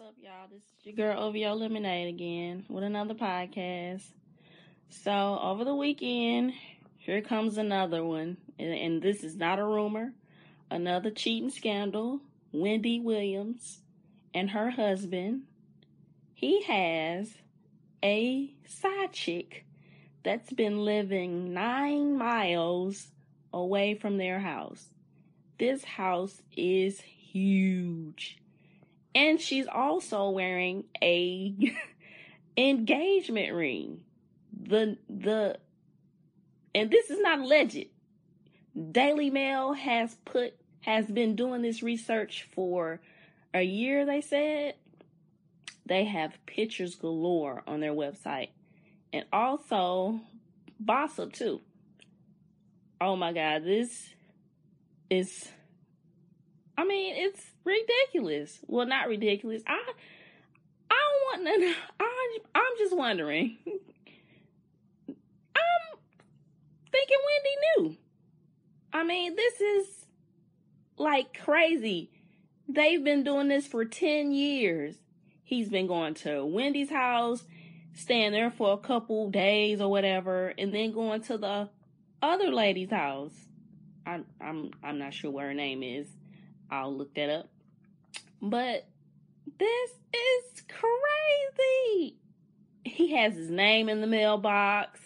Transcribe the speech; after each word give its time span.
up, 0.00 0.14
y'all? 0.22 0.46
This 0.48 0.62
is 0.62 0.86
your 0.86 0.94
girl 0.94 1.20
OVO 1.24 1.54
Lemonade 1.54 2.08
again 2.08 2.64
with 2.68 2.84
another 2.84 3.14
podcast. 3.14 4.04
So, 4.90 5.40
over 5.42 5.64
the 5.64 5.74
weekend, 5.74 6.52
here 6.98 7.20
comes 7.20 7.58
another 7.58 8.04
one. 8.04 8.36
And, 8.60 8.72
and 8.72 9.02
this 9.02 9.24
is 9.24 9.34
not 9.34 9.58
a 9.58 9.64
rumor. 9.64 10.12
Another 10.70 11.10
cheating 11.10 11.50
scandal. 11.50 12.20
Wendy 12.52 13.00
Williams 13.00 13.80
and 14.32 14.50
her 14.50 14.70
husband. 14.70 15.42
He 16.32 16.62
has 16.62 17.34
a 18.04 18.54
side 18.66 19.12
chick 19.12 19.64
that's 20.22 20.52
been 20.52 20.84
living 20.84 21.52
nine 21.52 22.16
miles 22.16 23.08
away 23.52 23.96
from 23.96 24.16
their 24.16 24.38
house. 24.38 24.90
This 25.58 25.82
house 25.82 26.40
is 26.56 27.00
huge 27.00 28.38
and 29.14 29.40
she's 29.40 29.66
also 29.66 30.30
wearing 30.30 30.84
a 31.02 31.54
engagement 32.56 33.52
ring. 33.52 34.00
The 34.60 34.98
the 35.08 35.58
and 36.74 36.90
this 36.90 37.10
is 37.10 37.20
not 37.20 37.40
alleged. 37.40 37.86
Daily 38.92 39.30
Mail 39.30 39.72
has 39.72 40.14
put 40.24 40.54
has 40.80 41.06
been 41.06 41.36
doing 41.36 41.62
this 41.62 41.82
research 41.82 42.46
for 42.54 43.00
a 43.54 43.62
year, 43.62 44.04
they 44.06 44.20
said. 44.20 44.74
They 45.86 46.04
have 46.04 46.38
pictures 46.44 46.96
galore 46.96 47.62
on 47.66 47.80
their 47.80 47.94
website. 47.94 48.50
And 49.12 49.24
also 49.32 50.20
Bossip 50.78 51.32
too. 51.32 51.60
Oh 53.00 53.16
my 53.16 53.32
god, 53.32 53.64
this 53.64 54.08
is 55.10 55.48
I 56.78 56.84
mean, 56.84 57.14
it's 57.16 57.44
ridiculous. 57.64 58.60
Well, 58.68 58.86
not 58.86 59.08
ridiculous. 59.08 59.64
I 59.66 59.82
I 60.88 60.94
don't 61.34 61.44
want 61.44 61.62
to. 61.62 61.74
I 61.98 62.38
I'm 62.54 62.78
just 62.78 62.96
wondering. 62.96 63.58
I'm 63.66 63.74
thinking 66.92 67.16
Wendy 67.26 67.90
knew. 67.90 67.96
I 68.92 69.02
mean, 69.02 69.34
this 69.34 69.60
is 69.60 70.06
like 70.96 71.36
crazy. 71.42 72.12
They've 72.68 73.02
been 73.02 73.24
doing 73.24 73.48
this 73.48 73.66
for 73.66 73.84
10 73.84 74.30
years. 74.30 74.94
He's 75.42 75.70
been 75.70 75.88
going 75.88 76.14
to 76.14 76.44
Wendy's 76.44 76.90
house, 76.90 77.44
staying 77.94 78.32
there 78.32 78.50
for 78.50 78.74
a 78.74 78.78
couple 78.78 79.30
days 79.30 79.80
or 79.80 79.90
whatever, 79.90 80.54
and 80.56 80.72
then 80.72 80.92
going 80.92 81.22
to 81.22 81.38
the 81.38 81.70
other 82.22 82.52
lady's 82.52 82.90
house. 82.90 83.34
I'm 84.06 84.26
I'm 84.40 84.70
I'm 84.84 84.98
not 84.98 85.12
sure 85.12 85.32
what 85.32 85.44
her 85.44 85.54
name 85.54 85.82
is. 85.82 86.06
I'll 86.70 86.94
look 86.94 87.14
that 87.14 87.30
up. 87.30 87.48
But 88.40 88.86
this 89.58 89.90
is 90.12 90.62
crazy. 90.68 92.16
He 92.84 93.12
has 93.16 93.34
his 93.34 93.50
name 93.50 93.88
in 93.88 94.00
the 94.00 94.06
mailbox. 94.06 95.00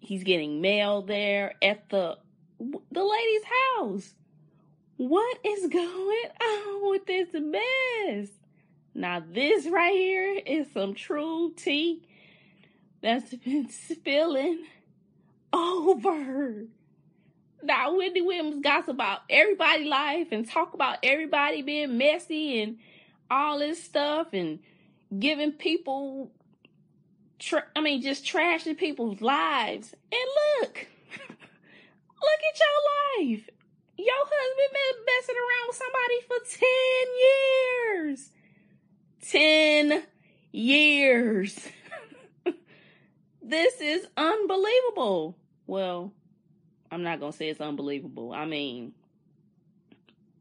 He's 0.00 0.24
getting 0.24 0.60
mail 0.60 1.02
there 1.02 1.54
at 1.62 1.88
the 1.88 2.18
the 2.58 3.04
lady's 3.04 3.42
house. 3.76 4.14
What 4.96 5.38
is 5.44 5.66
going 5.72 6.28
on 6.40 6.90
with 6.90 7.06
this 7.06 7.28
mess? 7.32 8.28
Now 8.94 9.22
this 9.26 9.66
right 9.66 9.94
here 9.94 10.40
is 10.44 10.66
some 10.72 10.94
true 10.94 11.52
tea 11.56 12.02
that's 13.00 13.34
been 13.34 13.68
spilling 13.70 14.64
over. 15.52 16.66
Now 17.62 17.96
Wendy 17.96 18.20
Williams 18.20 18.62
gossip 18.62 18.90
about 18.90 19.20
everybody's 19.30 19.86
life 19.86 20.28
and 20.32 20.48
talk 20.48 20.74
about 20.74 20.98
everybody 21.02 21.62
being 21.62 21.96
messy 21.96 22.62
and 22.62 22.78
all 23.30 23.58
this 23.58 23.82
stuff 23.82 24.28
and 24.32 24.58
giving 25.18 25.52
people, 25.52 26.30
tra- 27.38 27.66
I 27.76 27.80
mean, 27.80 28.02
just 28.02 28.24
trashing 28.24 28.76
people's 28.76 29.20
lives. 29.20 29.94
And 30.10 30.60
look, 30.60 30.86
look 31.28 32.40
at 32.48 32.60
your 32.60 33.28
life. 33.30 33.48
Your 33.96 34.14
husband 34.18 34.72
been 34.72 35.04
messing 35.06 35.36
around 35.36 35.66
with 35.68 35.76
somebody 35.76 36.18
for 36.26 36.38
10 36.58 36.70
years. 38.08 38.30
10 39.30 40.02
years. 40.52 41.68
this 43.42 43.80
is 43.80 44.06
unbelievable. 44.16 45.36
Well, 45.66 46.12
I'm 46.92 47.02
not 47.02 47.20
gonna 47.20 47.32
say 47.32 47.48
it's 47.48 47.60
unbelievable. 47.60 48.34
I 48.34 48.44
mean, 48.44 48.92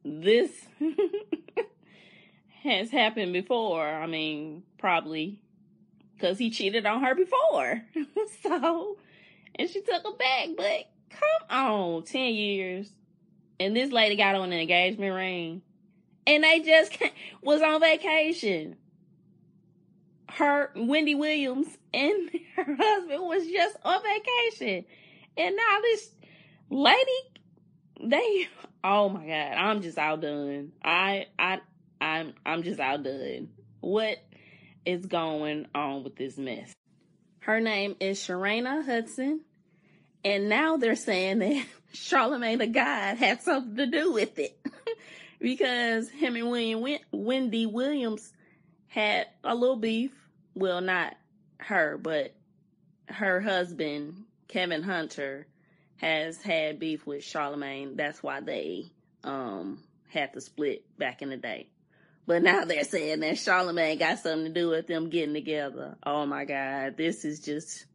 this 0.03 0.51
has 2.63 2.91
happened 2.91 3.31
before. 3.31 3.87
I 3.87 4.05
mean, 4.05 4.63
probably 4.77 5.41
because 6.13 6.37
he 6.37 6.49
cheated 6.49 6.85
on 6.85 7.01
her 7.03 7.15
before. 7.15 7.81
so, 8.43 8.97
and 9.55 9.69
she 9.69 9.81
took 9.81 10.03
him 10.03 10.17
back. 10.17 10.49
But 10.57 10.89
come 11.09 11.57
on, 11.57 12.03
10 12.03 12.33
years. 12.33 12.91
And 13.57 13.73
this 13.73 13.91
lady 13.91 14.17
got 14.17 14.35
on 14.35 14.51
an 14.51 14.59
engagement 14.59 15.15
ring. 15.15 15.61
And 16.27 16.43
they 16.43 16.59
just 16.59 16.97
was 17.41 17.61
on 17.61 17.79
vacation. 17.79 18.75
Her, 20.29 20.71
Wendy 20.75 21.15
Williams, 21.15 21.77
and 21.93 22.29
her 22.57 22.75
husband 22.77 23.21
was 23.23 23.47
just 23.47 23.77
on 23.85 24.01
vacation. 24.03 24.83
And 25.37 25.55
now 25.55 25.81
this 25.81 26.09
lady, 26.71 27.11
they, 28.03 28.47
oh 28.83 29.09
my 29.09 29.25
God, 29.25 29.53
I'm 29.57 29.81
just 29.81 29.97
outdone. 29.97 30.71
I, 30.83 31.27
I, 31.37 31.59
I'm, 31.99 32.33
I'm 32.45 32.63
just 32.63 32.79
outdone. 32.79 33.49
What 33.81 34.17
is 34.85 35.05
going 35.05 35.67
on 35.75 36.03
with 36.03 36.15
this 36.15 36.37
mess? 36.37 36.73
Her 37.41 37.59
name 37.59 37.95
is 37.99 38.19
Sharina 38.19 38.83
Hudson. 38.83 39.41
And 40.23 40.49
now 40.49 40.77
they're 40.77 40.95
saying 40.95 41.39
that 41.39 41.65
Charlamagne 41.93 42.59
the 42.59 42.67
God 42.67 43.17
had 43.17 43.41
something 43.41 43.75
to 43.75 43.85
do 43.87 44.11
with 44.11 44.39
it. 44.39 44.57
because 45.41 46.09
him 46.09 46.35
and 46.35 46.49
William 46.49 46.99
Wendy 47.11 47.65
Williams 47.65 48.31
had 48.87 49.27
a 49.43 49.55
little 49.55 49.77
beef. 49.77 50.11
Well, 50.53 50.81
not 50.81 51.15
her, 51.57 51.97
but 51.97 52.35
her 53.07 53.41
husband, 53.41 54.23
Kevin 54.47 54.83
Hunter, 54.83 55.47
has 56.01 56.41
had 56.41 56.79
beef 56.79 57.05
with 57.05 57.21
Charlamagne. 57.21 57.95
That's 57.95 58.21
why 58.23 58.41
they 58.41 58.91
um 59.23 59.83
had 60.09 60.33
to 60.33 60.41
split 60.41 60.83
back 60.97 61.21
in 61.21 61.29
the 61.29 61.37
day. 61.37 61.67
But 62.25 62.41
now 62.41 62.65
they're 62.65 62.83
saying 62.83 63.19
that 63.21 63.35
Charlamagne 63.35 63.99
got 63.99 64.19
something 64.19 64.45
to 64.45 64.59
do 64.59 64.69
with 64.69 64.87
them 64.87 65.09
getting 65.09 65.33
together. 65.33 65.97
Oh 66.03 66.25
my 66.25 66.45
God, 66.45 66.97
this 66.97 67.23
is 67.23 67.39
just 67.39 67.85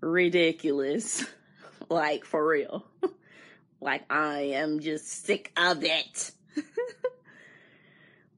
ridiculous. 0.00 1.24
like 1.90 2.24
for 2.24 2.44
real. 2.44 2.86
like 3.80 4.10
I 4.10 4.40
am 4.54 4.80
just 4.80 5.06
sick 5.06 5.52
of 5.56 5.84
it. 5.84 6.30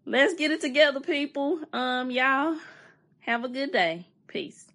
Let's 0.04 0.34
get 0.34 0.50
it 0.50 0.60
together, 0.60 1.00
people. 1.00 1.60
Um, 1.72 2.10
y'all 2.10 2.56
have 3.20 3.44
a 3.44 3.48
good 3.48 3.72
day. 3.72 4.06
Peace. 4.26 4.66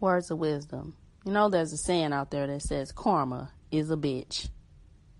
Words 0.00 0.30
of 0.30 0.38
wisdom. 0.38 0.94
You 1.28 1.34
know, 1.34 1.50
there's 1.50 1.74
a 1.74 1.76
saying 1.76 2.14
out 2.14 2.30
there 2.30 2.46
that 2.46 2.62
says 2.62 2.90
karma 2.90 3.52
is 3.70 3.90
a 3.90 3.98
bitch. 3.98 4.48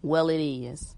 Well, 0.01 0.31
it 0.31 0.41
is. 0.41 0.97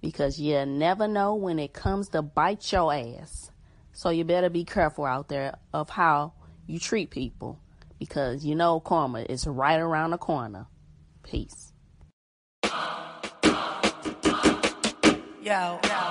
Because 0.00 0.38
you 0.38 0.64
never 0.64 1.08
know 1.08 1.34
when 1.34 1.58
it 1.58 1.72
comes 1.72 2.10
to 2.10 2.22
bite 2.22 2.70
your 2.70 2.94
ass. 2.94 3.50
So 3.92 4.10
you 4.10 4.22
better 4.22 4.48
be 4.48 4.64
careful 4.64 5.04
out 5.04 5.26
there 5.26 5.56
of 5.72 5.90
how 5.90 6.34
you 6.68 6.78
treat 6.78 7.10
people. 7.10 7.58
Because 7.98 8.44
you 8.44 8.54
know 8.54 8.78
karma 8.78 9.22
is 9.22 9.48
right 9.48 9.80
around 9.80 10.12
the 10.12 10.18
corner. 10.18 10.68
Peace. 11.24 11.72
Yo, 15.42 15.80
yo. 15.82 16.05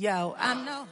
Yo, 0.00 0.34
I 0.38 0.54
know. 0.54 0.86